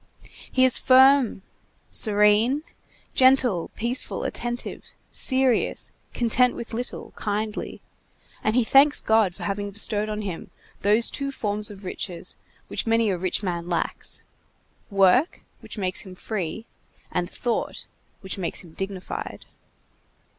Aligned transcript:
He 0.51 0.65
is 0.65 0.79
firm, 0.79 1.43
serene, 1.91 2.63
gentle, 3.13 3.69
peaceful, 3.75 4.23
attentive, 4.23 4.89
serious, 5.11 5.91
content 6.11 6.55
with 6.55 6.73
little, 6.73 7.11
kindly; 7.15 7.81
and 8.43 8.55
he 8.55 8.63
thanks 8.63 8.99
God 8.99 9.35
for 9.35 9.43
having 9.43 9.69
bestowed 9.69 10.09
on 10.09 10.23
him 10.23 10.49
those 10.81 11.11
two 11.11 11.31
forms 11.31 11.69
of 11.69 11.85
riches 11.85 12.35
which 12.67 12.87
many 12.87 13.11
a 13.11 13.17
rich 13.19 13.43
man 13.43 13.69
lacks: 13.69 14.23
work, 14.89 15.41
which 15.59 15.77
makes 15.77 15.99
him 15.99 16.15
free; 16.15 16.65
and 17.11 17.29
thought, 17.29 17.85
which 18.21 18.39
makes 18.39 18.61
him 18.63 18.73
dignified. 18.73 19.45